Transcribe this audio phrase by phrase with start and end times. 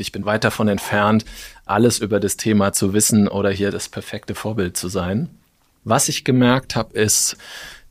[0.00, 1.24] Ich bin weit davon entfernt,
[1.66, 5.28] alles über das Thema zu wissen oder hier das perfekte Vorbild zu sein.
[5.84, 7.36] Was ich gemerkt habe, ist,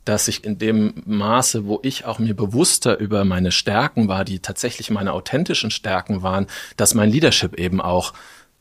[0.04, 4.40] dass ich in dem Maße, wo ich auch mir bewusster über meine Stärken war, die
[4.40, 6.46] tatsächlich meine authentischen Stärken waren,
[6.76, 8.12] dass mein Leadership eben auch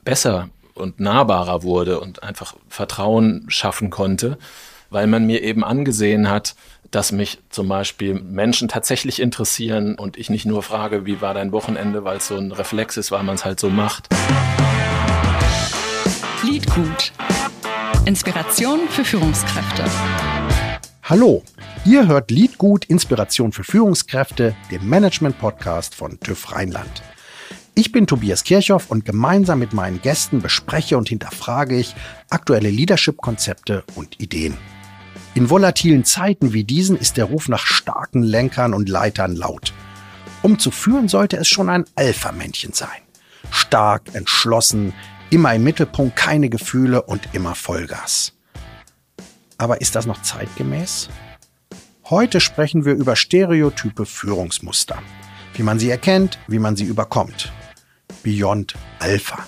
[0.04, 4.38] besser und nahbarer wurde und einfach Vertrauen schaffen konnte,
[4.89, 6.55] weil man mir eben angesehen hat,
[6.91, 11.51] dass mich zum Beispiel Menschen tatsächlich interessieren und ich nicht nur frage, wie war dein
[11.51, 14.07] Wochenende, weil es so ein Reflex ist, weil man es halt so macht.
[16.44, 17.11] Liedgut.
[18.05, 19.85] Inspiration für Führungskräfte.
[21.03, 21.44] Hallo,
[21.85, 27.03] ihr hört Liedgut Inspiration für Führungskräfte, dem Management-Podcast von TÜV Rheinland.
[27.75, 31.95] Ich bin Tobias Kirchhoff und gemeinsam mit meinen Gästen bespreche und hinterfrage ich
[32.30, 34.58] aktuelle Leadership-Konzepte und Ideen.
[35.36, 39.73] In volatilen Zeiten wie diesen ist der Ruf nach starken Lenkern und Leitern laut.
[40.41, 43.02] Um zu führen, sollte es schon ein Alpha-Männchen sein.
[43.52, 44.94] Stark, entschlossen,
[45.30, 48.33] immer im Mittelpunkt, keine Gefühle und immer Vollgas.
[49.58, 51.09] Aber ist das noch zeitgemäß?
[52.09, 54.98] Heute sprechen wir über stereotype Führungsmuster.
[55.53, 57.52] Wie man sie erkennt, wie man sie überkommt.
[58.23, 59.45] Beyond Alpha.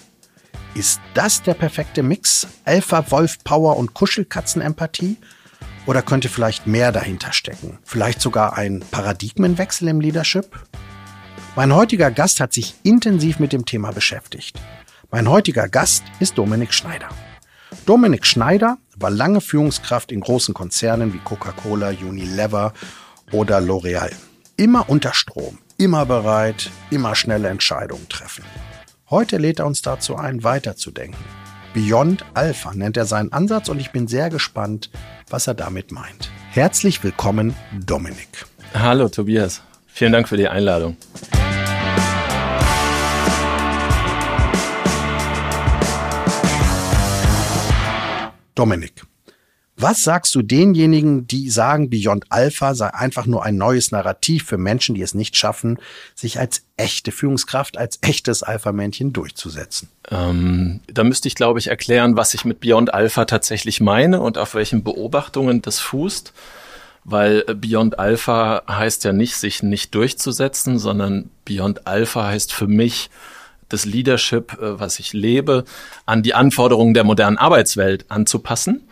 [0.75, 2.47] Ist das der perfekte Mix?
[2.66, 5.17] Alpha, Wolf, Power und Kuschelkatzen-Empathie?
[5.85, 7.79] Oder könnte vielleicht mehr dahinter stecken?
[7.83, 10.59] Vielleicht sogar ein Paradigmenwechsel im Leadership?
[11.55, 14.59] Mein heutiger Gast hat sich intensiv mit dem Thema beschäftigt.
[15.09, 17.09] Mein heutiger Gast ist Dominik Schneider.
[17.85, 22.73] Dominik Schneider war lange Führungskraft in großen Konzernen wie Coca-Cola, Unilever
[23.31, 24.11] oder L'Oreal.
[24.57, 28.45] Immer unter Strom, immer bereit, immer schnelle Entscheidungen treffen.
[29.09, 31.19] Heute lädt er uns dazu ein, weiterzudenken.
[31.73, 34.89] Beyond Alpha nennt er seinen Ansatz und ich bin sehr gespannt,
[35.30, 36.30] was er damit meint.
[36.52, 37.55] Herzlich willkommen,
[37.86, 38.45] Dominik.
[38.73, 40.97] Hallo Tobias, vielen Dank für die Einladung.
[48.53, 49.03] Dominik,
[49.81, 54.57] was sagst du denjenigen, die sagen, Beyond Alpha sei einfach nur ein neues Narrativ für
[54.57, 55.79] Menschen, die es nicht schaffen,
[56.16, 59.89] sich als echte Führungskraft, als echtes Alpha-Männchen durchzusetzen?
[60.09, 64.38] Ähm, da müsste ich, glaube ich, erklären, was ich mit Beyond Alpha tatsächlich meine und
[64.38, 66.33] auf welchen Beobachtungen das fußt.
[67.03, 73.09] Weil Beyond Alpha heißt ja nicht, sich nicht durchzusetzen, sondern Beyond Alpha heißt für mich,
[73.69, 75.63] das Leadership, äh, was ich lebe,
[76.06, 78.83] an die Anforderungen der modernen Arbeitswelt anzupassen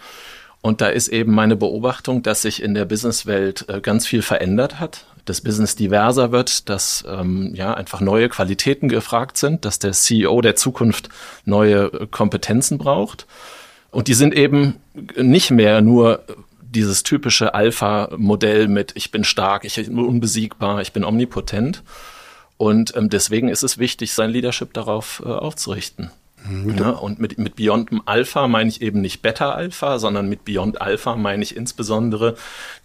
[0.62, 4.80] und da ist eben meine Beobachtung, dass sich in der Businesswelt äh, ganz viel verändert
[4.80, 9.94] hat, das Business diverser wird, dass ähm, ja einfach neue Qualitäten gefragt sind, dass der
[9.94, 11.09] CEO der Zukunft
[11.46, 13.25] neue äh, Kompetenzen braucht.
[13.92, 14.75] Und die sind eben
[15.16, 16.24] nicht mehr nur
[16.62, 21.84] dieses typische Alpha-Modell mit ich bin stark, ich bin unbesiegbar, ich bin omnipotent.
[22.58, 26.12] Und ähm, deswegen ist es wichtig, sein Leadership darauf äh, aufzurichten.
[26.48, 26.78] Mhm.
[26.78, 30.82] Ja, und mit, mit Beyond Alpha meine ich eben nicht Beta Alpha, sondern mit Beyond
[30.82, 32.36] Alpha meine ich insbesondere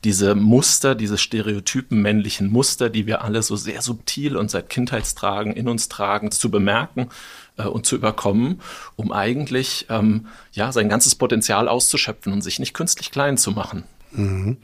[0.03, 5.53] diese Muster, diese stereotypen männlichen Muster, die wir alle so sehr subtil und seit Kindheitstragen
[5.53, 7.09] in uns tragen, zu bemerken
[7.57, 8.61] äh, und zu überkommen,
[8.97, 13.85] um eigentlich ähm, ja sein ganzes Potenzial auszuschöpfen und sich nicht künstlich klein zu machen.
[14.13, 14.59] Mhm.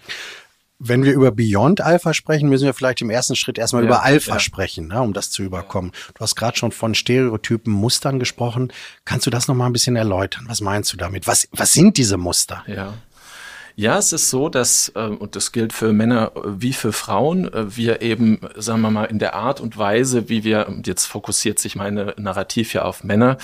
[0.83, 4.03] Wenn wir über Beyond Alpha sprechen, müssen wir vielleicht im ersten Schritt erstmal ja, über
[4.03, 4.39] Alpha ja.
[4.39, 5.93] sprechen, ne, um das zu überkommen.
[6.15, 8.73] Du hast gerade schon von Stereotypen, Mustern gesprochen.
[9.05, 10.47] Kannst du das noch mal ein bisschen erläutern?
[10.49, 11.27] Was meinst du damit?
[11.27, 12.65] Was, was sind diese Muster?
[12.67, 12.95] Ja.
[13.81, 17.75] Ja, es ist so, dass, äh, und das gilt für Männer wie für Frauen, äh,
[17.79, 21.59] wir eben, sagen wir mal, in der Art und Weise, wie wir, und jetzt fokussiert
[21.59, 23.39] sich meine Narrativ ja auf Männer,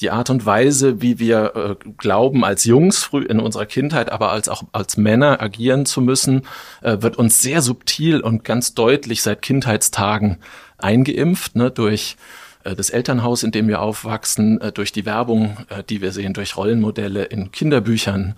[0.00, 4.32] die Art und Weise, wie wir äh, glauben, als Jungs früh in unserer Kindheit, aber
[4.32, 6.42] als auch als Männer agieren zu müssen,
[6.82, 10.38] wird uns sehr subtil und ganz deutlich seit Kindheitstagen
[10.78, 12.16] eingeimpft, ne, durch
[12.64, 15.56] das Elternhaus, in dem wir aufwachsen, durch die Werbung,
[15.88, 18.34] die wir sehen, durch Rollenmodelle in Kinderbüchern,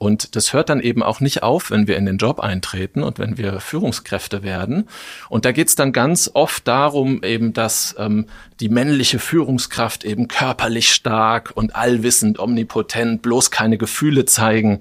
[0.00, 3.18] und das hört dann eben auch nicht auf, wenn wir in den Job eintreten und
[3.18, 4.88] wenn wir Führungskräfte werden.
[5.28, 8.24] Und da geht es dann ganz oft darum, eben, dass ähm,
[8.60, 14.80] die männliche Führungskraft eben körperlich stark und allwissend, omnipotent, bloß keine Gefühle zeigen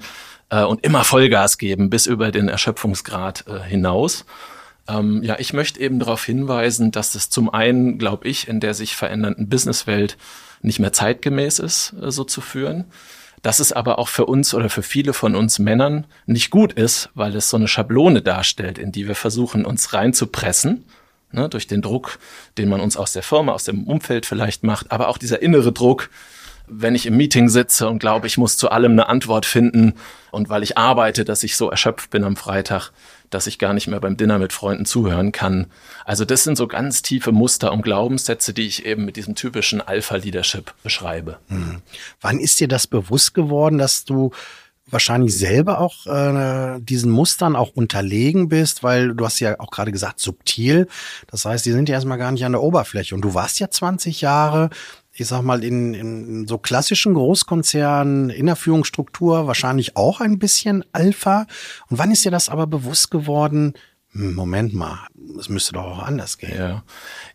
[0.51, 4.23] äh, und immer Vollgas geben bis über den Erschöpfungsgrad äh, hinaus.
[4.87, 8.73] Ähm, ja, ich möchte eben darauf hinweisen, dass es zum einen, glaube ich, in der
[8.73, 10.17] sich verändernden Businesswelt
[10.61, 12.85] nicht mehr zeitgemäß ist, äh, so zu führen
[13.41, 17.09] dass es aber auch für uns oder für viele von uns Männern nicht gut ist,
[17.13, 20.85] weil es so eine Schablone darstellt, in die wir versuchen, uns reinzupressen,
[21.31, 22.19] ne, durch den Druck,
[22.57, 25.71] den man uns aus der Firma, aus dem Umfeld vielleicht macht, aber auch dieser innere
[25.71, 26.09] Druck,
[26.67, 29.95] wenn ich im Meeting sitze und glaube, ich muss zu allem eine Antwort finden
[30.31, 32.91] und weil ich arbeite, dass ich so erschöpft bin am Freitag,
[33.29, 35.67] dass ich gar nicht mehr beim Dinner mit Freunden zuhören kann.
[36.05, 39.81] Also das sind so ganz tiefe Muster und Glaubenssätze, die ich eben mit diesem typischen
[39.81, 41.39] Alpha-Leadership beschreibe.
[41.47, 41.81] Hm.
[42.21, 44.31] Wann ist dir das bewusst geworden, dass du
[44.91, 49.91] wahrscheinlich selber auch äh, diesen Mustern auch unterlegen bist, weil du hast ja auch gerade
[49.91, 50.87] gesagt, subtil.
[51.27, 53.15] Das heißt, die sind ja erstmal gar nicht an der Oberfläche.
[53.15, 54.69] Und du warst ja 20 Jahre,
[55.19, 60.85] ich sag mal, in, in so klassischen Großkonzernen, in der Führungsstruktur wahrscheinlich auch ein bisschen
[60.91, 61.47] Alpha.
[61.89, 63.73] Und wann ist dir das aber bewusst geworden?
[64.11, 65.07] Hm, Moment mal,
[65.39, 66.57] es müsste doch auch anders gehen.
[66.57, 66.83] Ja.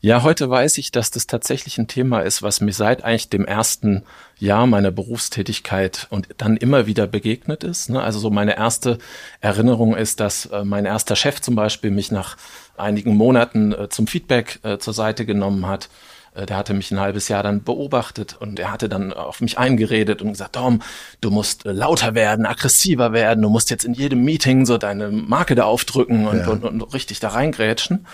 [0.01, 3.45] ja, heute weiß ich, dass das tatsächlich ein Thema ist, was mir seit eigentlich dem
[3.45, 4.03] ersten
[4.39, 7.91] Jahr meiner Berufstätigkeit und dann immer wieder begegnet ist.
[7.91, 8.03] Ne?
[8.03, 8.99] Also so meine erste
[9.41, 12.37] Erinnerung ist, dass äh, mein erster Chef zum Beispiel mich nach
[12.77, 15.89] einigen Monaten äh, zum Feedback äh, zur Seite genommen hat
[16.35, 20.23] der hatte mich ein halbes Jahr dann beobachtet und er hatte dann auf mich eingeredet
[20.23, 20.83] und gesagt, Tom,
[21.21, 25.11] du musst äh, lauter werden, aggressiver werden, du musst jetzt in jedem Meeting so deine
[25.11, 26.49] Marke da aufdrücken und, ja.
[26.49, 28.07] und, und richtig da reingrätschen.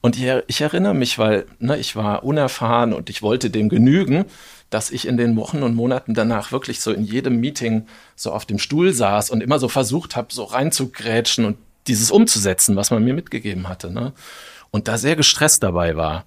[0.00, 4.26] Und ich, ich erinnere mich, weil ne, ich war unerfahren und ich wollte dem genügen,
[4.68, 8.44] dass ich in den Wochen und Monaten danach wirklich so in jedem Meeting so auf
[8.44, 11.56] dem Stuhl saß und immer so versucht habe, so reinzugrätschen und
[11.86, 13.90] dieses umzusetzen, was man mir mitgegeben hatte.
[13.90, 14.12] Ne?
[14.70, 16.24] Und da sehr gestresst dabei war.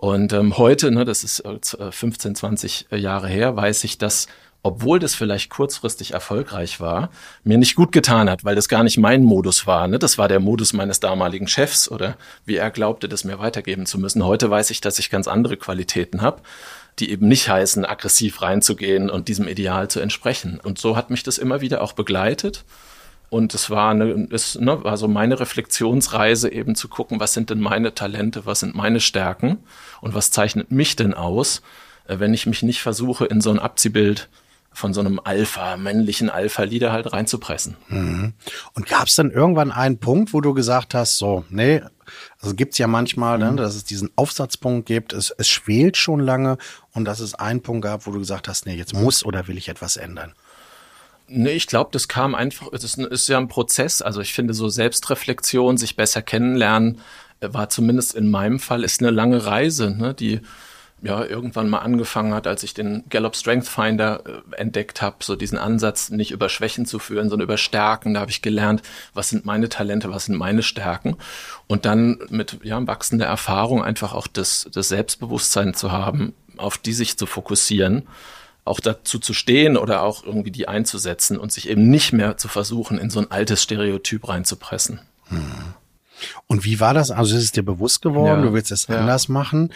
[0.00, 4.28] Und ähm, heute, ne, das ist äh, 15, 20 äh, Jahre her, weiß ich, dass
[4.62, 7.10] obwohl das vielleicht kurzfristig erfolgreich war,
[7.44, 9.86] mir nicht gut getan hat, weil das gar nicht mein Modus war.
[9.88, 9.98] Ne?
[9.98, 13.98] Das war der Modus meines damaligen Chefs oder wie er glaubte, das mir weitergeben zu
[13.98, 14.24] müssen.
[14.24, 16.42] Heute weiß ich, dass ich ganz andere Qualitäten habe,
[16.98, 20.60] die eben nicht heißen, aggressiv reinzugehen und diesem Ideal zu entsprechen.
[20.62, 22.64] Und so hat mich das immer wieder auch begleitet.
[23.30, 27.50] Und es war, eine, es ne, war so meine Reflexionsreise eben zu gucken, was sind
[27.50, 29.58] denn meine Talente, was sind meine Stärken
[30.00, 31.62] und was zeichnet mich denn aus,
[32.06, 34.28] äh, wenn ich mich nicht versuche, in so ein Abziehbild
[34.72, 37.76] von so einem Alpha, männlichen Alpha-Leader halt reinzupressen.
[37.88, 38.32] Mhm.
[38.74, 41.82] Und gab es dann irgendwann einen Punkt, wo du gesagt hast, so, nee,
[42.40, 43.56] also gibt's ja manchmal, ne, mhm.
[43.56, 46.58] dass es diesen Aufsatzpunkt gibt, es, es schwelt schon lange
[46.92, 49.58] und dass es einen Punkt gab, wo du gesagt hast, nee, jetzt muss oder will
[49.58, 50.32] ich etwas ändern?
[51.28, 54.00] Nee, ich glaube, das kam einfach, ist, ist, ja ein Prozess.
[54.02, 57.00] Also ich finde, so Selbstreflexion, sich besser kennenlernen,
[57.40, 60.40] äh, war zumindest in meinem Fall, ist eine lange Reise, ne, die
[61.00, 65.36] ja irgendwann mal angefangen hat, als ich den Gallup Strength Finder äh, entdeckt habe, so
[65.36, 68.14] diesen Ansatz nicht über Schwächen zu führen, sondern über Stärken.
[68.14, 68.82] Da habe ich gelernt,
[69.14, 71.16] was sind meine Talente, was sind meine Stärken.
[71.66, 76.92] Und dann mit ja, wachsender Erfahrung einfach auch das, das Selbstbewusstsein zu haben, auf die
[76.92, 78.08] sich zu fokussieren
[78.68, 82.48] auch dazu zu stehen oder auch irgendwie die einzusetzen und sich eben nicht mehr zu
[82.48, 85.00] versuchen, in so ein altes Stereotyp reinzupressen.
[85.28, 85.74] Hm.
[86.46, 87.10] Und wie war das?
[87.10, 88.98] Also ist es dir bewusst geworden, ja, du willst es ja.
[88.98, 89.72] anders machen.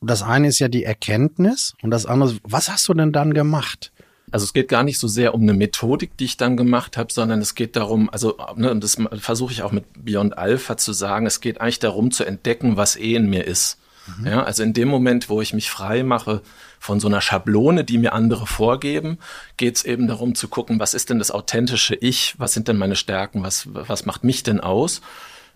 [0.00, 3.92] Das eine ist ja die Erkenntnis und das andere, was hast du denn dann gemacht?
[4.30, 7.12] Also es geht gar nicht so sehr um eine Methodik, die ich dann gemacht habe,
[7.12, 11.26] sondern es geht darum, also ne, das versuche ich auch mit Beyond Alpha zu sagen,
[11.26, 13.79] es geht eigentlich darum zu entdecken, was eh in mir ist.
[14.06, 14.26] Mhm.
[14.26, 16.42] Ja, also in dem Moment, wo ich mich frei mache
[16.78, 19.18] von so einer Schablone, die mir andere vorgeben,
[19.56, 22.78] geht es eben darum zu gucken, was ist denn das authentische Ich, was sind denn
[22.78, 25.00] meine Stärken, was, was macht mich denn aus?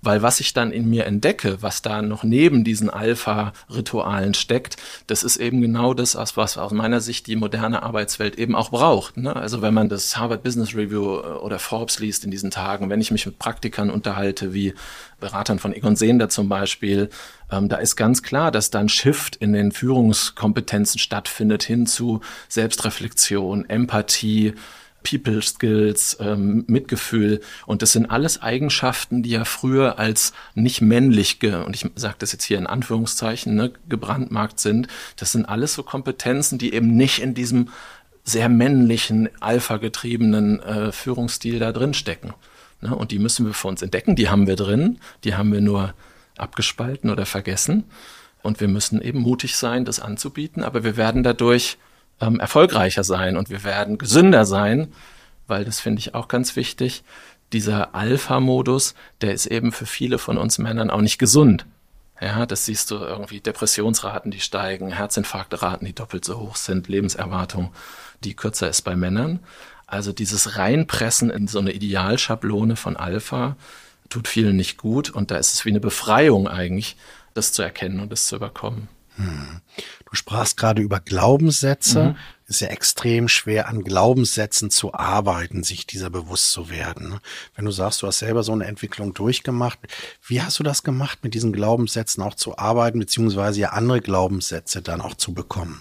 [0.05, 5.23] Weil was ich dann in mir entdecke, was da noch neben diesen Alpha-Ritualen steckt, das
[5.23, 9.17] ist eben genau das, was aus meiner Sicht die moderne Arbeitswelt eben auch braucht.
[9.17, 9.35] Ne?
[9.35, 13.01] Also wenn man das Harvard Business Review äh, oder Forbes liest in diesen Tagen, wenn
[13.01, 14.75] ich mich mit Praktikern unterhalte, wie
[15.21, 17.09] Beratern von Egon Sehnder zum Beispiel,
[17.51, 23.69] ähm, da ist ganz klar, dass dann Shift in den Führungskompetenzen stattfindet hin zu Selbstreflexion,
[23.69, 24.55] Empathie,
[25.05, 27.41] People Skills, ähm, Mitgefühl.
[27.67, 32.17] Und das sind alles Eigenschaften, die ja früher als nicht männlich, ge und ich sage
[32.19, 34.89] das jetzt hier in Anführungszeichen, ne, gebrandmarkt sind.
[35.17, 37.69] Das sind alles so Kompetenzen, die eben nicht in diesem
[38.25, 42.33] sehr männlichen, alpha-getriebenen äh, Führungsstil da drin stecken.
[42.81, 42.97] Ne?
[42.97, 44.17] Und die müssen wir für uns entdecken.
[44.17, 45.95] Die haben wir drin, die haben wir nur
[46.39, 47.85] abgespalten oder vergessen.
[48.43, 50.63] Und wir müssen eben mutig sein, das anzubieten.
[50.63, 51.79] Aber wir werden dadurch
[52.25, 54.93] ähm, erfolgreicher sein und wir werden gesünder sein,
[55.47, 57.03] weil das finde ich auch ganz wichtig.
[57.53, 61.67] Dieser Alpha-Modus, der ist eben für viele von uns Männern auch nicht gesund.
[62.21, 67.73] Ja, das siehst du irgendwie Depressionsraten, die steigen, Herzinfarktraten, die doppelt so hoch sind, Lebenserwartung,
[68.23, 69.41] die kürzer ist bei Männern.
[69.87, 73.57] Also dieses Reinpressen in so eine Idealschablone von Alpha
[74.09, 76.97] tut vielen nicht gut und da ist es wie eine Befreiung eigentlich,
[77.35, 78.89] das zu erkennen und das zu überkommen.
[79.17, 79.61] Hm.
[80.09, 82.05] Du sprachst gerade über Glaubenssätze.
[82.05, 82.17] Mhm.
[82.47, 87.09] Ist ja extrem schwer, an Glaubenssätzen zu arbeiten, sich dieser bewusst zu werden.
[87.09, 87.21] Ne?
[87.55, 89.79] Wenn du sagst, du hast selber so eine Entwicklung durchgemacht,
[90.27, 94.83] wie hast du das gemacht, mit diesen Glaubenssätzen auch zu arbeiten, beziehungsweise ja andere Glaubenssätze
[94.83, 95.81] dann auch zu bekommen?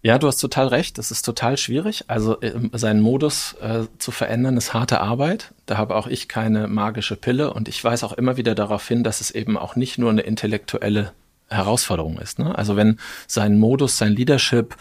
[0.00, 0.96] Ja, du hast total recht.
[0.96, 2.04] Das ist total schwierig.
[2.06, 5.52] Also ähm, seinen Modus äh, zu verändern ist harte Arbeit.
[5.66, 9.02] Da habe auch ich keine magische Pille und ich weise auch immer wieder darauf hin,
[9.04, 11.12] dass es eben auch nicht nur eine intellektuelle
[11.48, 12.38] Herausforderung ist.
[12.38, 12.56] Ne?
[12.56, 14.76] Also wenn sein Modus, sein Leadership,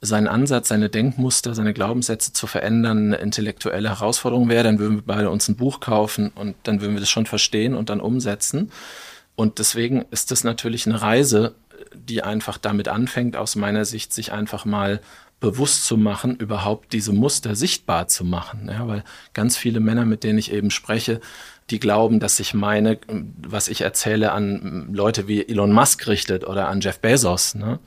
[0.00, 5.02] sein Ansatz, seine Denkmuster, seine Glaubenssätze zu verändern eine intellektuelle Herausforderung wäre, dann würden wir
[5.04, 8.70] beide uns ein Buch kaufen und dann würden wir das schon verstehen und dann umsetzen.
[9.34, 11.54] Und deswegen ist das natürlich eine Reise,
[11.94, 15.00] die einfach damit anfängt, aus meiner Sicht, sich einfach mal
[15.40, 18.68] bewusst zu machen, überhaupt diese Muster sichtbar zu machen.
[18.70, 19.04] Ja, weil
[19.34, 21.20] ganz viele Männer, mit denen ich eben spreche,
[21.70, 22.98] die glauben, dass sich meine,
[23.46, 27.78] was ich erzähle, an Leute wie Elon Musk richtet oder an Jeff Bezos ne?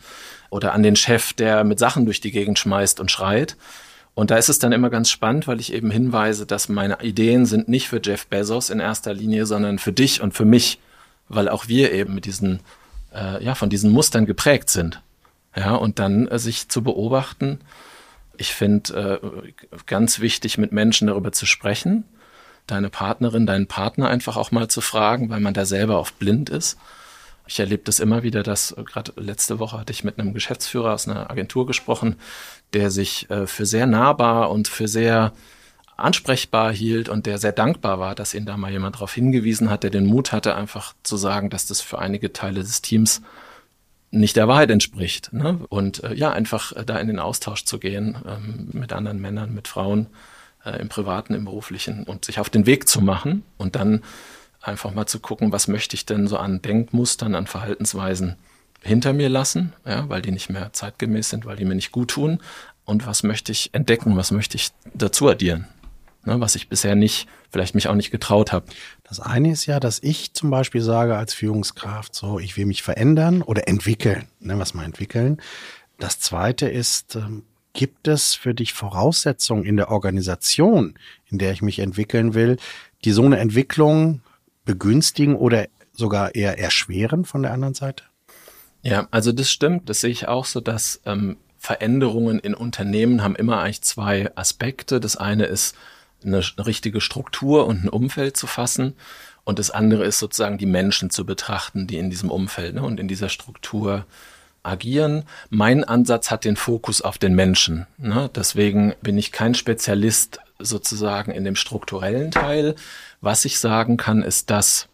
[0.49, 3.57] oder an den Chef, der mit Sachen durch die Gegend schmeißt und schreit.
[4.13, 7.45] Und da ist es dann immer ganz spannend, weil ich eben hinweise, dass meine Ideen
[7.45, 10.79] sind nicht für Jeff Bezos in erster Linie, sondern für dich und für mich,
[11.27, 12.59] weil auch wir eben mit diesen,
[13.15, 15.01] äh, ja, von diesen Mustern geprägt sind.
[15.55, 17.59] Ja, und dann äh, sich zu beobachten.
[18.37, 19.53] Ich finde äh,
[19.85, 22.05] ganz wichtig, mit Menschen darüber zu sprechen
[22.67, 26.49] deine Partnerin, deinen Partner einfach auch mal zu fragen, weil man da selber oft blind
[26.49, 26.77] ist.
[27.47, 30.93] Ich erlebe das immer wieder, dass äh, gerade letzte Woche hatte ich mit einem Geschäftsführer
[30.93, 32.15] aus einer Agentur gesprochen,
[32.73, 35.33] der sich äh, für sehr nahbar und für sehr
[35.97, 39.83] ansprechbar hielt und der sehr dankbar war, dass ihn da mal jemand darauf hingewiesen hat,
[39.83, 43.21] der den Mut hatte, einfach zu sagen, dass das für einige Teile des Teams
[44.11, 45.33] nicht der Wahrheit entspricht.
[45.33, 45.59] Ne?
[45.69, 49.53] Und äh, ja, einfach äh, da in den Austausch zu gehen ähm, mit anderen Männern,
[49.53, 50.07] mit Frauen
[50.65, 54.03] äh, im privaten, im beruflichen und sich auf den Weg zu machen und dann
[54.61, 58.35] einfach mal zu gucken, was möchte ich denn so an Denkmustern, an Verhaltensweisen
[58.83, 62.11] hinter mir lassen, ja, weil die nicht mehr zeitgemäß sind, weil die mir nicht gut
[62.11, 62.39] tun
[62.85, 65.67] und was möchte ich entdecken, was möchte ich dazu addieren,
[66.25, 68.65] ne, was ich bisher nicht, vielleicht mich auch nicht getraut habe.
[69.03, 72.83] Das eine ist ja, dass ich zum Beispiel sage als Führungskraft, so, ich will mich
[72.83, 75.41] verändern oder entwickeln, ne, was mal entwickeln.
[75.99, 80.95] Das zweite ist, ähm, Gibt es für dich Voraussetzungen in der Organisation,
[81.29, 82.57] in der ich mich entwickeln will,
[83.05, 84.21] die so eine Entwicklung
[84.65, 88.03] begünstigen oder sogar eher erschweren von der anderen Seite?
[88.81, 89.89] Ja, also das stimmt.
[89.89, 94.99] Das sehe ich auch so, dass ähm, Veränderungen in Unternehmen haben immer eigentlich zwei Aspekte.
[94.99, 95.75] Das eine ist
[96.25, 98.95] eine richtige Struktur und ein Umfeld zu fassen.
[99.43, 102.99] Und das andere ist sozusagen die Menschen zu betrachten, die in diesem Umfeld ne, und
[102.99, 104.05] in dieser Struktur
[104.63, 105.23] agieren.
[105.49, 107.87] Mein Ansatz hat den Fokus auf den Menschen.
[107.97, 108.29] Ne?
[108.35, 112.75] Deswegen bin ich kein Spezialist sozusagen in dem strukturellen Teil.
[113.21, 114.87] Was ich sagen kann, ist das,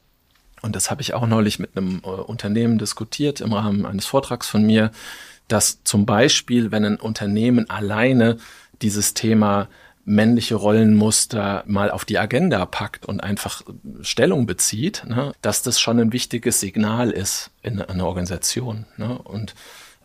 [0.61, 4.47] und das habe ich auch neulich mit einem äh, Unternehmen diskutiert im Rahmen eines Vortrags
[4.47, 4.91] von mir,
[5.47, 8.37] dass zum Beispiel, wenn ein Unternehmen alleine
[8.81, 9.67] dieses Thema
[10.07, 13.61] männliche Rollenmuster mal auf die Agenda packt und einfach
[14.01, 18.85] Stellung bezieht, ne, dass das schon ein wichtiges Signal ist in einer Organisation.
[18.95, 19.19] Ne?
[19.19, 19.53] Und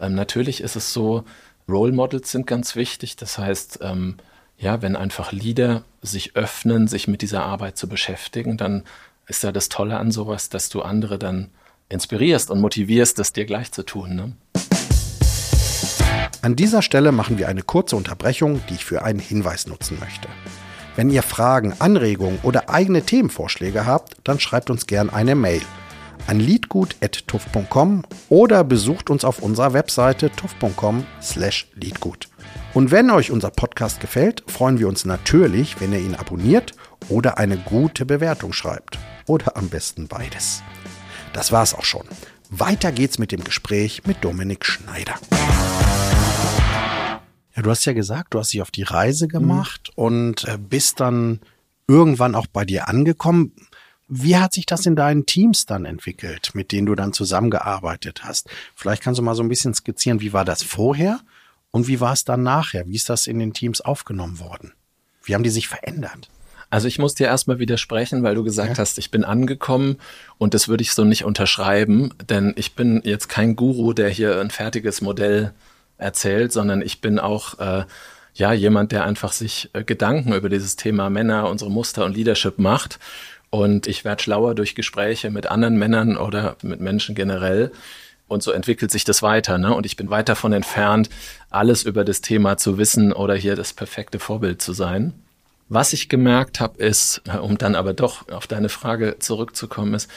[0.00, 1.23] ähm, natürlich ist es so,
[1.68, 3.14] Role Models sind ganz wichtig.
[3.14, 4.16] Das heißt, ähm,
[4.59, 8.82] ja, wenn einfach Leader sich öffnen, sich mit dieser Arbeit zu beschäftigen, dann
[9.28, 11.50] ist ja das Tolle an sowas, dass du andere dann
[11.88, 14.16] inspirierst und motivierst, das dir gleich zu tun.
[14.16, 14.32] Ne?
[16.42, 20.28] An dieser Stelle machen wir eine kurze Unterbrechung, die ich für einen Hinweis nutzen möchte.
[20.96, 25.62] Wenn ihr Fragen, Anregungen oder eigene Themenvorschläge habt, dann schreibt uns gern eine Mail
[26.26, 32.28] an liedgut.tuff.com oder besucht uns auf unserer Webseite tuff.com/liedgut.
[32.75, 36.72] Und wenn euch unser Podcast gefällt, freuen wir uns natürlich, wenn ihr ihn abonniert
[37.08, 38.99] oder eine gute Bewertung schreibt.
[39.26, 40.62] Oder am besten beides.
[41.32, 42.04] Das war's auch schon.
[42.50, 45.14] Weiter geht's mit dem Gespräch mit Dominik Schneider.
[47.54, 50.04] Ja, du hast ja gesagt, du hast dich auf die Reise gemacht mhm.
[50.04, 51.40] und äh, bist dann
[51.87, 53.52] irgendwann auch bei dir angekommen.
[54.09, 58.49] Wie hat sich das in deinen Teams dann entwickelt, mit denen du dann zusammengearbeitet hast?
[58.75, 61.21] Vielleicht kannst du mal so ein bisschen skizzieren, wie war das vorher
[61.71, 62.87] und wie war es dann nachher?
[62.87, 64.73] Wie ist das in den Teams aufgenommen worden?
[65.23, 66.28] Wie haben die sich verändert?
[66.73, 68.78] Also ich muss dir erstmal widersprechen, weil du gesagt ja.
[68.78, 69.99] hast, ich bin angekommen
[70.38, 74.40] und das würde ich so nicht unterschreiben, denn ich bin jetzt kein Guru, der hier
[74.40, 75.52] ein fertiges Modell
[76.02, 77.85] erzählt, sondern ich bin auch äh,
[78.35, 82.59] ja jemand, der einfach sich äh, Gedanken über dieses Thema Männer, unsere Muster und Leadership
[82.59, 82.99] macht.
[83.50, 87.71] Und ich werde schlauer durch Gespräche mit anderen Männern oder mit Menschen generell.
[88.26, 89.59] Und so entwickelt sich das weiter.
[89.59, 89.75] Ne?
[89.75, 91.11] Und ich bin weit davon entfernt,
[91.50, 95.12] alles über das Thema zu wissen oder hier das perfekte Vorbild zu sein.
[95.68, 100.11] Was ich gemerkt habe, ist, äh, um dann aber doch auf deine Frage zurückzukommen, ist,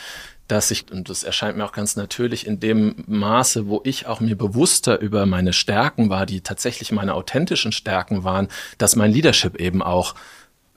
[0.47, 4.19] dass ich, und das erscheint mir auch ganz natürlich, in dem Maße, wo ich auch
[4.19, 8.47] mir bewusster über meine Stärken war, die tatsächlich meine authentischen Stärken waren,
[8.77, 10.13] dass mein Leadership eben auch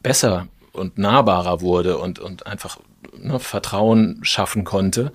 [0.02, 2.78] besser und nahbarer wurde und, und einfach
[3.16, 5.12] ne, Vertrauen schaffen konnte,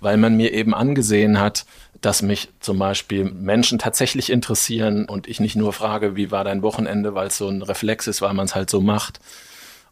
[0.00, 1.64] weil man mir eben angesehen hat,
[2.00, 6.60] dass mich zum Beispiel Menschen tatsächlich interessieren und ich nicht nur frage, wie war dein
[6.60, 9.20] Wochenende, weil es so ein Reflex ist, weil man es halt so macht.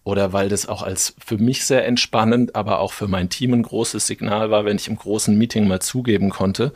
[0.05, 3.63] Oder weil das auch als für mich sehr entspannend, aber auch für mein Team ein
[3.63, 6.73] großes Signal war, wenn ich im großen Meeting mal zugeben konnte,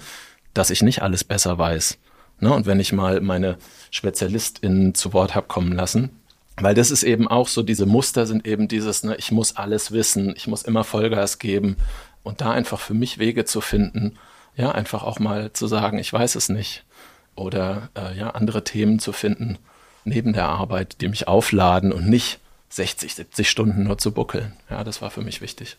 [0.54, 1.98] dass ich nicht alles besser weiß.
[2.40, 2.52] Ne?
[2.52, 3.56] Und wenn ich mal meine
[3.90, 6.10] SpezialistInnen zu Wort habe kommen lassen,
[6.58, 9.92] weil das ist eben auch so, diese Muster sind eben dieses, ne, ich muss alles
[9.92, 11.76] wissen, ich muss immer Vollgas geben
[12.22, 14.16] und da einfach für mich Wege zu finden,
[14.56, 16.84] ja, einfach auch mal zu sagen, ich weiß es nicht.
[17.34, 19.58] Oder äh, ja, andere Themen zu finden
[20.04, 24.52] neben der Arbeit, die mich aufladen und nicht 60, 70 Stunden nur zu buckeln.
[24.70, 25.76] Ja, das war für mich wichtig.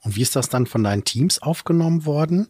[0.00, 2.48] Und wie ist das dann von deinen Teams aufgenommen worden?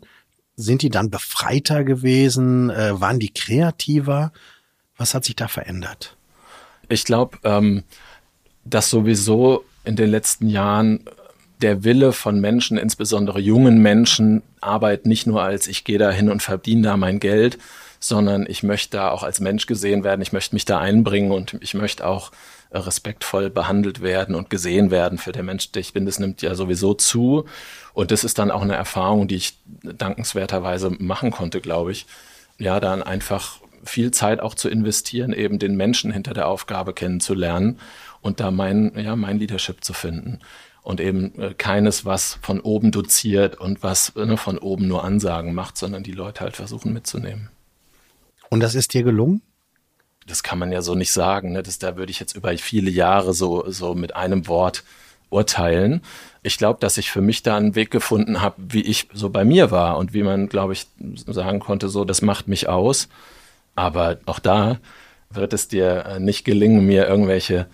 [0.57, 2.71] Sind die dann befreiter gewesen?
[2.71, 4.33] Äh, waren die kreativer?
[4.97, 6.17] Was hat sich da verändert?
[6.89, 7.85] Ich glaube, ähm,
[8.65, 11.05] dass sowieso in den letzten Jahren
[11.63, 16.29] der Wille von Menschen, insbesondere jungen Menschen, Arbeit nicht nur als ich gehe da hin
[16.29, 17.59] und verdiene da mein Geld,
[18.01, 21.57] sondern ich möchte da auch als Mensch gesehen werden, ich möchte mich da einbringen und
[21.61, 22.33] ich möchte auch
[22.75, 26.07] respektvoll behandelt werden und gesehen werden für den Mensch, der ich bin.
[26.07, 27.45] Das nimmt ja sowieso zu.
[27.93, 32.07] Und das ist dann auch eine Erfahrung, die ich dankenswerterweise machen konnte, glaube ich.
[32.59, 37.79] Ja, dann einfach viel Zeit auch zu investieren, eben den Menschen hinter der Aufgabe kennenzulernen
[38.21, 40.39] und da mein, ja, mein Leadership zu finden
[40.83, 45.55] und eben äh, keines, was von oben doziert und was ne, von oben nur Ansagen
[45.55, 47.51] macht, sondern die Leute halt versuchen mitzunehmen.
[48.51, 49.43] Und das ist dir gelungen?
[50.27, 51.53] Das kann man ja so nicht sagen.
[51.53, 51.63] Ne?
[51.63, 54.85] Das, da würde ich jetzt über viele Jahre so, so mit einem Wort
[55.31, 56.03] urteilen.
[56.43, 59.45] Ich glaube, dass ich für mich da einen Weg gefunden habe, wie ich so bei
[59.45, 60.87] mir war und wie man, glaube ich,
[61.27, 63.09] sagen konnte, so, das macht mich aus.
[63.75, 64.79] Aber auch da
[65.31, 67.67] wird es dir äh, nicht gelingen, mir irgendwelche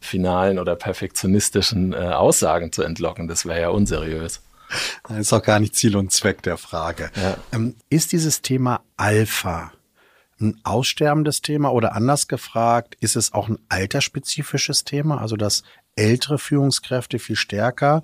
[0.00, 3.28] finalen oder perfektionistischen äh, Aussagen zu entlocken.
[3.28, 4.40] Das wäre ja unseriös.
[5.08, 7.10] Das ist auch gar nicht Ziel und Zweck der Frage.
[7.16, 7.36] Ja.
[7.52, 9.72] Ähm, ist dieses Thema Alpha
[10.40, 11.70] ein aussterbendes Thema?
[11.70, 15.62] Oder anders gefragt, ist es auch ein altersspezifisches Thema, also dass
[15.96, 18.02] ältere Führungskräfte viel stärker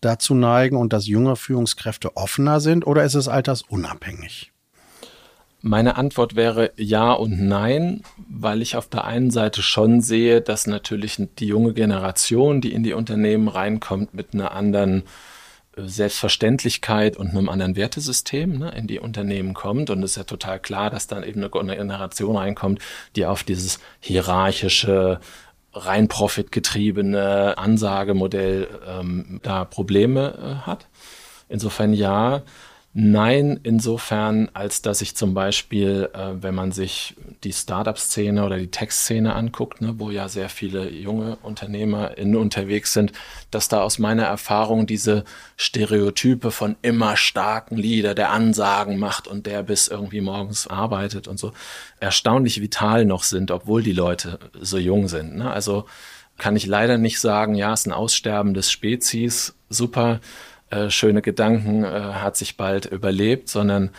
[0.00, 2.86] dazu neigen und dass jüngere Führungskräfte offener sind?
[2.86, 4.52] Oder ist es altersunabhängig?
[5.66, 10.66] Meine Antwort wäre ja und nein, weil ich auf der einen Seite schon sehe, dass
[10.66, 15.04] natürlich die junge Generation, die in die Unternehmen reinkommt, mit einer anderen
[15.76, 19.90] Selbstverständlichkeit und einem anderen Wertesystem ne, in die Unternehmen kommt.
[19.90, 22.80] Und es ist ja total klar, dass dann eben eine Generation reinkommt,
[23.16, 25.20] die auf dieses hierarchische,
[25.72, 30.86] rein profitgetriebene Ansagemodell ähm, da Probleme äh, hat.
[31.48, 32.42] Insofern ja,
[32.96, 38.70] Nein, insofern, als dass ich zum Beispiel, äh, wenn man sich die Startup-Szene oder die
[38.70, 43.10] Tech-Szene anguckt, ne, wo ja sehr viele junge UnternehmerInnen unterwegs sind,
[43.50, 45.24] dass da aus meiner Erfahrung diese
[45.56, 51.40] Stereotype von immer starken Leader, der Ansagen macht und der bis irgendwie morgens arbeitet und
[51.40, 51.50] so,
[51.98, 55.34] erstaunlich vital noch sind, obwohl die Leute so jung sind.
[55.34, 55.50] Ne?
[55.50, 55.86] Also
[56.38, 60.20] kann ich leider nicht sagen, ja, es ist ein Aussterben des Spezies, super
[60.74, 63.90] äh, schöne Gedanken äh, hat sich bald überlebt, sondern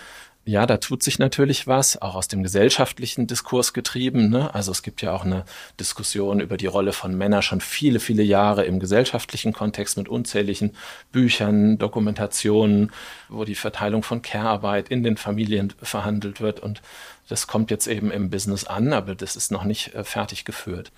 [0.47, 4.29] ja, da tut sich natürlich was, auch aus dem gesellschaftlichen Diskurs getrieben.
[4.29, 4.53] Ne?
[4.53, 5.43] Also es gibt ja auch eine
[5.79, 10.73] Diskussion über die Rolle von Männern schon viele, viele Jahre im gesellschaftlichen Kontext mit unzähligen
[11.11, 12.91] Büchern, Dokumentationen,
[13.27, 16.59] wo die Verteilung von Care-Arbeit in den Familien verhandelt wird.
[16.59, 16.83] Und
[17.27, 20.91] das kommt jetzt eben im Business an, aber das ist noch nicht äh, fertig geführt.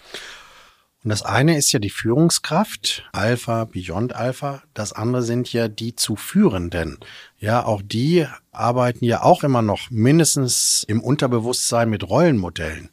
[1.07, 4.63] Und das eine ist ja die Führungskraft, Alpha, Beyond Alpha.
[4.73, 6.97] Das andere sind ja die zu Führenden.
[7.39, 12.89] Ja, auch die arbeiten ja auch immer noch mindestens im Unterbewusstsein mit Rollenmodellen.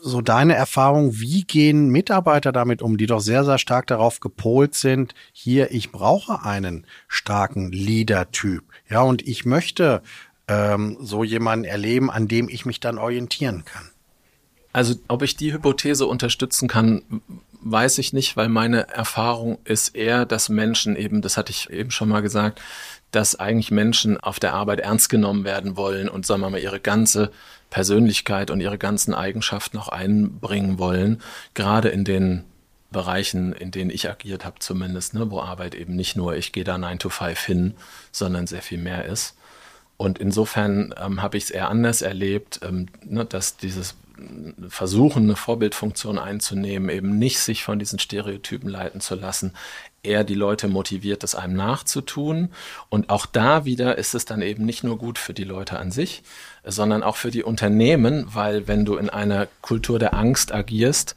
[0.00, 4.76] So deine Erfahrung, wie gehen Mitarbeiter damit um, die doch sehr, sehr stark darauf gepolt
[4.76, 8.62] sind, hier, ich brauche einen starken Leader-Typ.
[8.88, 10.02] Ja, und ich möchte
[10.46, 13.90] ähm, so jemanden erleben, an dem ich mich dann orientieren kann.
[14.72, 17.02] Also ob ich die Hypothese unterstützen kann,
[17.62, 21.90] weiß ich nicht, weil meine Erfahrung ist eher, dass Menschen eben, das hatte ich eben
[21.90, 22.60] schon mal gesagt,
[23.10, 26.80] dass eigentlich Menschen auf der Arbeit ernst genommen werden wollen und sagen wir mal ihre
[26.80, 27.32] ganze
[27.68, 31.20] Persönlichkeit und ihre ganzen Eigenschaften auch einbringen wollen,
[31.54, 32.44] gerade in den
[32.92, 36.64] Bereichen, in denen ich agiert habe zumindest, ne, wo Arbeit eben nicht nur, ich gehe
[36.64, 37.74] da 9 to 5 hin,
[38.10, 39.36] sondern sehr viel mehr ist.
[39.96, 43.94] Und insofern ähm, habe ich es eher anders erlebt, ähm, ne, dass dieses
[44.68, 49.52] versuchen, eine Vorbildfunktion einzunehmen, eben nicht sich von diesen Stereotypen leiten zu lassen,
[50.02, 52.50] eher die Leute motiviert, das einem nachzutun.
[52.88, 55.90] Und auch da wieder ist es dann eben nicht nur gut für die Leute an
[55.90, 56.22] sich,
[56.64, 61.14] sondern auch für die Unternehmen, weil wenn du in einer Kultur der Angst agierst,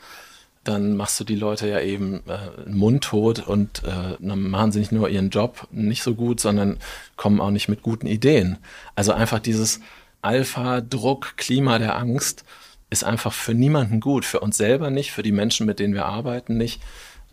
[0.64, 4.94] dann machst du die Leute ja eben äh, mundtot und äh, dann machen sie nicht
[4.94, 6.78] nur ihren Job nicht so gut, sondern
[7.18, 8.58] kommen auch nicht mit guten Ideen.
[8.96, 9.82] Also einfach dieses
[10.22, 12.46] Alpha-Druck, Klima der Angst
[12.94, 16.06] ist einfach für niemanden gut, für uns selber nicht, für die Menschen, mit denen wir
[16.06, 16.82] arbeiten nicht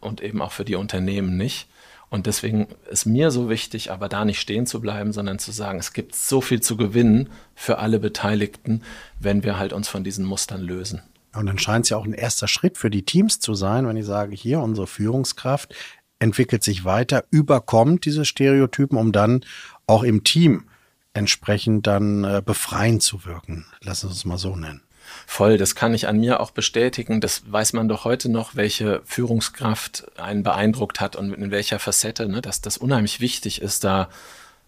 [0.01, 1.69] und eben auch für die Unternehmen nicht.
[2.09, 5.79] Und deswegen ist mir so wichtig, aber da nicht stehen zu bleiben, sondern zu sagen,
[5.79, 8.83] es gibt so viel zu gewinnen für alle Beteiligten,
[9.21, 11.03] wenn wir halt uns von diesen Mustern lösen.
[11.35, 13.97] Und dann scheint es ja auch ein erster Schritt für die Teams zu sein, wenn
[13.97, 15.73] ich sage, hier unsere Führungskraft
[16.19, 19.45] entwickelt sich weiter, überkommt diese Stereotypen, um dann
[19.87, 20.65] auch im Team
[21.13, 23.67] entsprechend dann äh, befreiend zu wirken.
[23.83, 24.83] Lass uns es mal so nennen.
[25.27, 27.21] Voll, das kann ich an mir auch bestätigen.
[27.21, 32.29] Das weiß man doch heute noch, welche Führungskraft einen beeindruckt hat und in welcher Facette,
[32.29, 34.09] ne, dass das unheimlich wichtig ist, da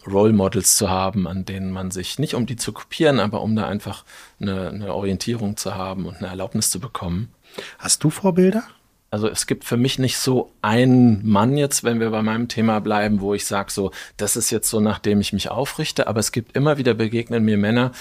[0.07, 3.55] Role Models zu haben, an denen man sich nicht um die zu kopieren, aber um
[3.55, 4.05] da einfach
[4.41, 7.33] eine, eine Orientierung zu haben und eine Erlaubnis zu bekommen.
[7.79, 8.65] Hast du Vorbilder?
[9.11, 12.81] Also es gibt für mich nicht so einen Mann jetzt, wenn wir bei meinem Thema
[12.81, 16.33] bleiben, wo ich sage, so, das ist jetzt so, nachdem ich mich aufrichte, aber es
[16.33, 17.93] gibt immer wieder begegnen mir Männer,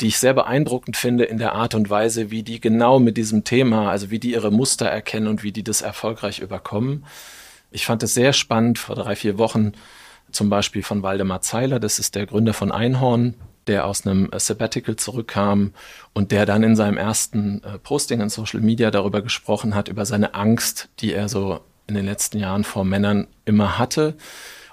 [0.00, 3.44] die ich sehr beeindruckend finde in der Art und Weise, wie die genau mit diesem
[3.44, 7.04] Thema, also wie die ihre Muster erkennen und wie die das erfolgreich überkommen.
[7.70, 9.72] Ich fand es sehr spannend vor drei, vier Wochen
[10.32, 13.34] zum Beispiel von Waldemar Zeiler, das ist der Gründer von Einhorn,
[13.66, 15.72] der aus einem Sabbatical zurückkam
[16.14, 20.06] und der dann in seinem ersten äh, Posting in Social Media darüber gesprochen hat, über
[20.06, 24.16] seine Angst, die er so in den letzten Jahren vor Männern immer hatte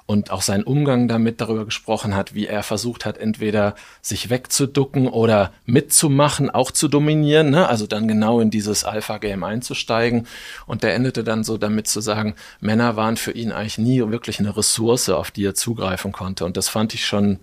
[0.08, 5.08] und auch seinen Umgang damit darüber gesprochen hat, wie er versucht hat, entweder sich wegzuducken
[5.10, 7.68] oder mitzumachen, auch zu dominieren, ne?
[7.68, 10.26] also dann genau in dieses Alpha-Game einzusteigen.
[10.66, 14.40] Und der endete dann so damit zu sagen, Männer waren für ihn eigentlich nie wirklich
[14.40, 16.46] eine Ressource, auf die er zugreifen konnte.
[16.46, 17.40] Und das fand ich schon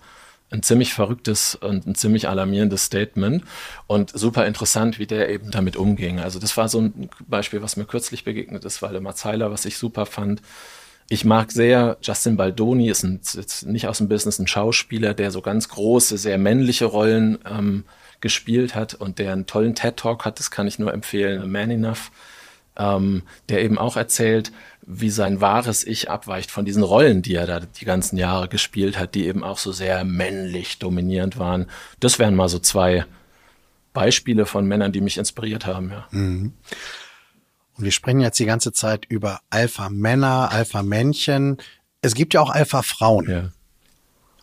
[0.51, 3.45] ein ziemlich verrücktes und ein ziemlich alarmierendes Statement
[3.87, 6.21] und super interessant, wie der eben damit umging.
[6.21, 9.77] Also das war so ein Beispiel, was mir kürzlich begegnet ist, immer Zeiler, was ich
[9.77, 10.41] super fand,
[11.09, 15.31] ich mag sehr, Justin Baldoni ist, ein, ist nicht aus dem Business ein Schauspieler, der
[15.31, 17.85] so ganz große, sehr männliche Rollen ähm,
[18.21, 22.11] gespielt hat und der einen tollen TED-Talk hat, das kann ich nur empfehlen, Man Enough,
[22.77, 24.51] ähm, der eben auch erzählt,
[24.87, 28.99] wie sein wahres Ich abweicht von diesen Rollen, die er da die ganzen Jahre gespielt
[28.99, 31.67] hat, die eben auch so sehr männlich dominierend waren.
[32.01, 33.05] Das wären mal so zwei
[33.93, 36.09] Beispiele von Männern, die mich inspiriert haben, ja.
[36.11, 36.53] Mhm.
[37.77, 41.59] Und wir sprechen jetzt die ganze Zeit über Alpha-Männer, Alpha-Männchen.
[42.03, 43.31] Es gibt ja auch Alpha-Frauen.
[43.31, 43.51] Ja.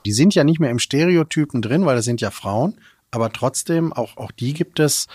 [0.06, 2.80] Die sind ja nicht mehr im Stereotypen drin, weil das sind ja Frauen.
[3.12, 5.08] Aber trotzdem, auch, auch die gibt es.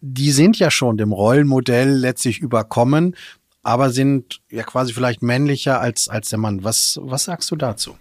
[0.00, 3.16] Die sind ja schon dem Rollenmodell letztlich überkommen,
[3.62, 6.64] aber sind ja quasi vielleicht männlicher als, als der Mann.
[6.64, 7.96] Was, was sagst du dazu?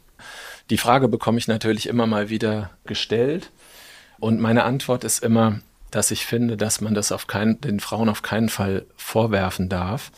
[0.69, 3.51] Die Frage bekomme ich natürlich immer mal wieder gestellt.
[4.19, 5.59] Und meine Antwort ist immer,
[5.91, 10.11] dass ich finde, dass man das auf keinen, den Frauen auf keinen Fall vorwerfen darf,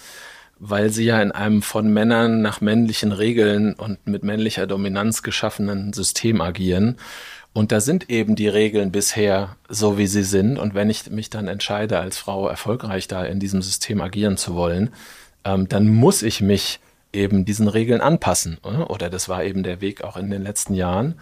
[0.60, 5.94] weil sie ja in einem von Männern nach männlichen Regeln und mit männlicher Dominanz geschaffenen
[5.94, 6.98] System agieren.
[7.54, 10.58] Und da sind eben die Regeln bisher so, wie sie sind.
[10.58, 14.56] Und wenn ich mich dann entscheide, als Frau erfolgreich da in diesem System agieren zu
[14.56, 14.92] wollen,
[15.44, 16.80] ähm, dann muss ich mich
[17.12, 18.58] eben diesen Regeln anpassen.
[18.60, 21.16] Oder das war eben der Weg auch in den letzten Jahren.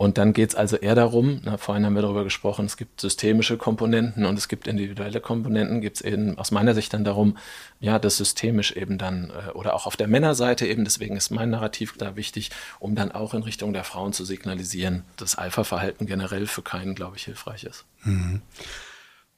[0.00, 3.02] Und dann geht es also eher darum, na, vorhin haben wir darüber gesprochen, es gibt
[3.02, 7.36] systemische Komponenten und es gibt individuelle Komponenten, gibt es eben aus meiner Sicht dann darum,
[7.80, 11.50] ja, das systemisch eben dann, äh, oder auch auf der Männerseite eben, deswegen ist mein
[11.50, 16.46] Narrativ da wichtig, um dann auch in Richtung der Frauen zu signalisieren, dass Alpha-Verhalten generell
[16.46, 17.84] für keinen, glaube ich, hilfreich ist.
[18.04, 18.40] Mhm.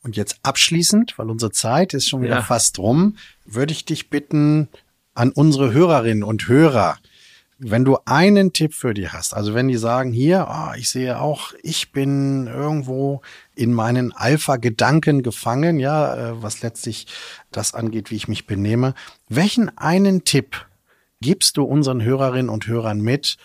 [0.04, 2.42] Und jetzt abschließend, weil unsere Zeit ist schon wieder ja.
[2.42, 4.68] fast rum, würde ich dich bitten,
[5.14, 6.98] an unsere Hörerinnen und Hörer,
[7.64, 11.20] wenn du einen Tipp für die hast, also wenn die sagen, hier, oh, ich sehe
[11.20, 13.22] auch, ich bin irgendwo
[13.54, 17.06] in meinen Alpha-Gedanken gefangen, ja, äh, was letztlich
[17.52, 18.94] das angeht, wie ich mich benehme,
[19.28, 20.66] welchen einen Tipp
[21.20, 23.36] gibst du unseren Hörerinnen und Hörern mit?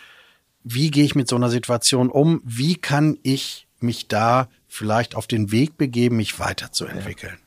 [0.64, 2.42] Wie gehe ich mit so einer Situation um?
[2.44, 7.38] Wie kann ich mich da vielleicht auf den Weg begeben, mich weiterzuentwickeln?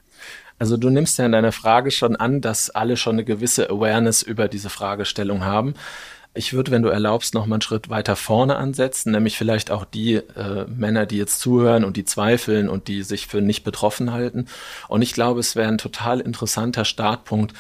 [0.61, 4.23] Also du nimmst ja in deiner Frage schon an, dass alle schon eine gewisse Awareness
[4.23, 5.75] über diese Fragestellung haben.
[6.33, 9.85] Ich würde, wenn du erlaubst, noch mal einen Schritt weiter vorne ansetzen, nämlich vielleicht auch
[9.85, 14.13] die äh, Männer, die jetzt zuhören und die zweifeln und die sich für nicht betroffen
[14.13, 14.47] halten.
[14.87, 17.55] Und ich glaube, es wäre ein total interessanter Startpunkt,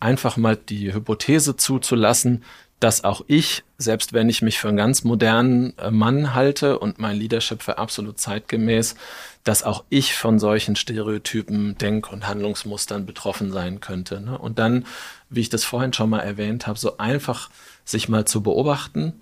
[0.00, 2.44] einfach mal die Hypothese zuzulassen,
[2.80, 6.98] dass auch ich, selbst wenn ich mich für einen ganz modernen äh, Mann halte und
[6.98, 8.94] mein Leadership für absolut zeitgemäß,
[9.42, 14.20] dass auch ich von solchen Stereotypen, Denk- und Handlungsmustern betroffen sein könnte.
[14.20, 14.38] Ne?
[14.38, 14.86] Und dann,
[15.28, 17.50] wie ich das vorhin schon mal erwähnt habe, so einfach
[17.88, 19.14] sich mal zu beobachten,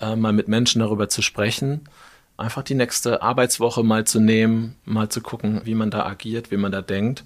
[0.00, 1.88] äh, mal mit Menschen darüber zu sprechen,
[2.36, 6.56] einfach die nächste Arbeitswoche mal zu nehmen, mal zu gucken, wie man da agiert, wie
[6.56, 7.24] man da denkt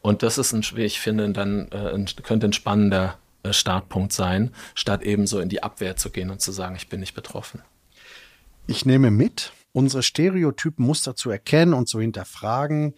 [0.00, 4.50] Und das ist ein, wie ich finde, dann äh, könnte ein spannender äh, Startpunkt sein,
[4.74, 7.62] statt eben so in die Abwehr zu gehen und zu sagen, ich bin nicht betroffen.
[8.66, 12.94] Ich nehme mit, unsere Stereotypen Muster zu erkennen und zu hinterfragen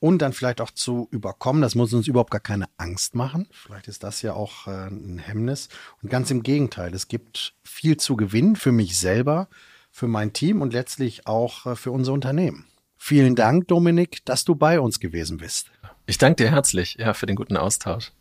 [0.00, 1.62] und dann vielleicht auch zu überkommen.
[1.62, 3.46] Das muss uns überhaupt gar keine Angst machen.
[3.52, 5.68] Vielleicht ist das ja auch äh, ein Hemmnis.
[6.02, 9.48] Und ganz im Gegenteil, es gibt viel zu gewinnen für mich selber,
[9.90, 12.66] für mein Team und letztlich auch äh, für unser Unternehmen.
[12.96, 15.70] Vielen Dank, Dominik, dass du bei uns gewesen bist.
[16.06, 18.12] Ich danke dir herzlich ja, für den guten Austausch.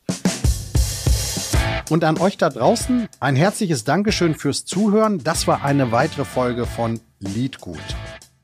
[1.90, 5.24] Und an euch da draußen ein herzliches Dankeschön fürs Zuhören.
[5.24, 7.80] Das war eine weitere Folge von Liedgut.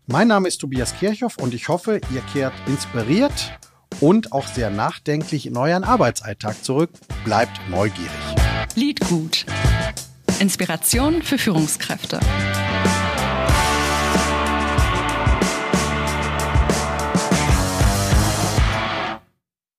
[0.08, 3.58] Mein Name ist Tobias Kirchhoff und ich hoffe, ihr kehrt inspiriert
[4.02, 6.92] und auch sehr nachdenklich in euren Arbeitsalltag zurück.
[7.24, 8.12] Bleibt neugierig.
[8.76, 9.48] Liedgut.
[10.40, 12.20] Inspiration für Führungskräfte.